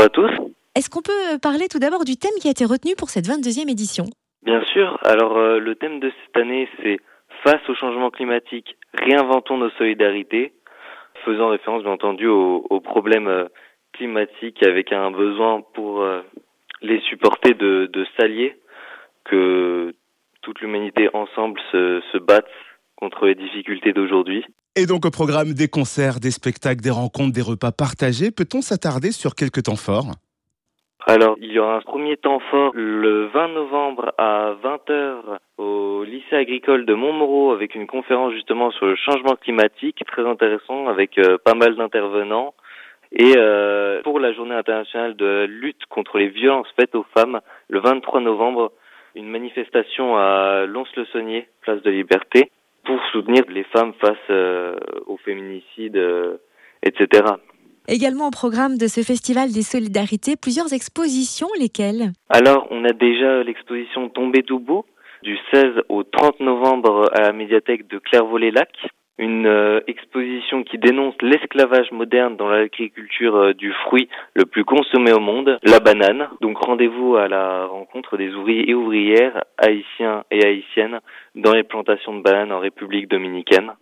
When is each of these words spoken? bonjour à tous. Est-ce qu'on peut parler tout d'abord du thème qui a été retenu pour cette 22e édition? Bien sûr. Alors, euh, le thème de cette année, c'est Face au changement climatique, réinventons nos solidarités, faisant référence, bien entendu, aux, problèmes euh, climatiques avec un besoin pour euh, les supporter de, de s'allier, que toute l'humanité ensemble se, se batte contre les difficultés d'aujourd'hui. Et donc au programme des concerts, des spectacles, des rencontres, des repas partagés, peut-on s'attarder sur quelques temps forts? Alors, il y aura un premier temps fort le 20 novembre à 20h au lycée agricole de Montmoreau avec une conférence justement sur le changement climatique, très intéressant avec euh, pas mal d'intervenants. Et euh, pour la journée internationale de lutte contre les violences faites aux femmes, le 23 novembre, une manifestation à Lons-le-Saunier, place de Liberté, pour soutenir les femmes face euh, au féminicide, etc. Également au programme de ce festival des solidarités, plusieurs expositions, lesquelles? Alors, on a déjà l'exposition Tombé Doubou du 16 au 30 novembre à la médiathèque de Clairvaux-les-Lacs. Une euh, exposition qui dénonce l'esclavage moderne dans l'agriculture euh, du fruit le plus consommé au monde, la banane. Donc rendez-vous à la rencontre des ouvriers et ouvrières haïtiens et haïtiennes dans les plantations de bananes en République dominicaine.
bonjour 0.00 0.06
à 0.06 0.08
tous. 0.08 0.52
Est-ce 0.74 0.88
qu'on 0.88 1.02
peut 1.02 1.38
parler 1.42 1.68
tout 1.68 1.78
d'abord 1.78 2.04
du 2.04 2.16
thème 2.16 2.32
qui 2.40 2.48
a 2.48 2.50
été 2.50 2.64
retenu 2.64 2.94
pour 2.96 3.10
cette 3.10 3.26
22e 3.26 3.70
édition? 3.70 4.04
Bien 4.42 4.62
sûr. 4.72 4.98
Alors, 5.02 5.36
euh, 5.36 5.58
le 5.58 5.74
thème 5.74 6.00
de 6.00 6.10
cette 6.24 6.36
année, 6.36 6.68
c'est 6.82 6.98
Face 7.44 7.66
au 7.70 7.74
changement 7.74 8.10
climatique, 8.10 8.76
réinventons 8.92 9.56
nos 9.56 9.70
solidarités, 9.70 10.52
faisant 11.24 11.48
référence, 11.48 11.82
bien 11.82 11.92
entendu, 11.92 12.26
aux, 12.26 12.80
problèmes 12.80 13.28
euh, 13.28 13.46
climatiques 13.94 14.62
avec 14.62 14.92
un 14.92 15.10
besoin 15.10 15.62
pour 15.72 16.02
euh, 16.02 16.20
les 16.82 17.00
supporter 17.00 17.54
de, 17.54 17.88
de 17.90 18.06
s'allier, 18.18 18.58
que 19.24 19.94
toute 20.42 20.60
l'humanité 20.60 21.08
ensemble 21.14 21.58
se, 21.72 22.02
se 22.12 22.18
batte 22.18 22.50
contre 23.00 23.26
les 23.26 23.34
difficultés 23.34 23.92
d'aujourd'hui. 23.92 24.44
Et 24.76 24.86
donc 24.86 25.04
au 25.04 25.10
programme 25.10 25.52
des 25.52 25.68
concerts, 25.68 26.20
des 26.20 26.30
spectacles, 26.30 26.80
des 26.80 26.90
rencontres, 26.90 27.32
des 27.32 27.42
repas 27.42 27.72
partagés, 27.72 28.30
peut-on 28.30 28.60
s'attarder 28.60 29.10
sur 29.10 29.34
quelques 29.34 29.64
temps 29.64 29.76
forts? 29.76 30.12
Alors, 31.06 31.36
il 31.40 31.50
y 31.50 31.58
aura 31.58 31.76
un 31.76 31.80
premier 31.80 32.16
temps 32.18 32.40
fort 32.50 32.72
le 32.74 33.26
20 33.28 33.48
novembre 33.48 34.12
à 34.18 34.54
20h 34.62 35.38
au 35.56 36.04
lycée 36.04 36.36
agricole 36.36 36.84
de 36.84 36.94
Montmoreau 36.94 37.52
avec 37.52 37.74
une 37.74 37.86
conférence 37.86 38.32
justement 38.34 38.70
sur 38.70 38.86
le 38.86 38.96
changement 38.96 39.34
climatique, 39.34 40.04
très 40.06 40.26
intéressant 40.26 40.88
avec 40.88 41.18
euh, 41.18 41.38
pas 41.42 41.54
mal 41.54 41.74
d'intervenants. 41.76 42.54
Et 43.12 43.32
euh, 43.36 44.02
pour 44.02 44.20
la 44.20 44.32
journée 44.32 44.54
internationale 44.54 45.16
de 45.16 45.46
lutte 45.48 45.84
contre 45.88 46.18
les 46.18 46.28
violences 46.28 46.68
faites 46.78 46.94
aux 46.94 47.06
femmes, 47.16 47.40
le 47.68 47.80
23 47.80 48.20
novembre, 48.20 48.72
une 49.16 49.28
manifestation 49.28 50.16
à 50.16 50.64
Lons-le-Saunier, 50.66 51.48
place 51.62 51.82
de 51.82 51.90
Liberté, 51.90 52.52
pour 52.84 52.98
soutenir 53.12 53.44
les 53.48 53.64
femmes 53.64 53.92
face 54.00 54.16
euh, 54.30 54.76
au 55.06 55.16
féminicide, 55.18 55.98
etc. 56.82 57.22
Également 57.88 58.28
au 58.28 58.30
programme 58.30 58.78
de 58.78 58.86
ce 58.86 59.00
festival 59.00 59.52
des 59.52 59.62
solidarités, 59.62 60.36
plusieurs 60.36 60.72
expositions, 60.72 61.48
lesquelles? 61.58 62.12
Alors, 62.28 62.68
on 62.70 62.84
a 62.84 62.92
déjà 62.92 63.42
l'exposition 63.42 64.08
Tombé 64.08 64.42
Doubou 64.42 64.84
du 65.22 65.36
16 65.52 65.82
au 65.88 66.02
30 66.02 66.40
novembre 66.40 67.10
à 67.12 67.22
la 67.22 67.32
médiathèque 67.32 67.88
de 67.88 67.98
Clairvaux-les-Lacs. 67.98 68.88
Une 69.20 69.46
euh, 69.46 69.80
exposition 69.86 70.64
qui 70.64 70.78
dénonce 70.78 71.14
l'esclavage 71.20 71.92
moderne 71.92 72.38
dans 72.38 72.48
l'agriculture 72.48 73.36
euh, 73.36 73.52
du 73.52 73.70
fruit 73.84 74.08
le 74.32 74.46
plus 74.46 74.64
consommé 74.64 75.12
au 75.12 75.20
monde, 75.20 75.58
la 75.62 75.78
banane. 75.78 76.30
Donc 76.40 76.56
rendez-vous 76.56 77.16
à 77.16 77.28
la 77.28 77.66
rencontre 77.66 78.16
des 78.16 78.32
ouvriers 78.32 78.70
et 78.70 78.74
ouvrières 78.74 79.44
haïtiens 79.58 80.24
et 80.30 80.42
haïtiennes 80.46 81.00
dans 81.34 81.52
les 81.52 81.64
plantations 81.64 82.16
de 82.16 82.22
bananes 82.22 82.50
en 82.50 82.60
République 82.60 83.08
dominicaine. 83.08 83.72